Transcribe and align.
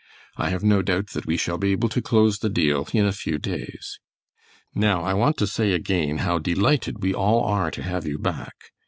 I 0.35 0.49
have 0.49 0.63
no 0.63 0.81
doubt 0.81 1.09
that 1.09 1.27
we 1.27 1.37
shall 1.37 1.59
be 1.59 1.73
able 1.73 1.87
to 1.89 2.01
close 2.01 2.39
the 2.39 2.49
deal 2.49 2.87
in 2.91 3.05
a 3.05 3.11
few 3.13 3.37
days. 3.37 3.99
Now 4.73 5.03
I 5.03 5.13
want 5.13 5.37
to 5.37 5.45
say 5.45 5.73
again 5.73 6.17
how 6.25 6.39
delighted 6.39 7.03
we 7.03 7.13
all 7.13 7.43
are 7.43 7.69
to 7.69 7.83
have 7.83 8.07
you 8.07 8.17
back. 8.17 8.55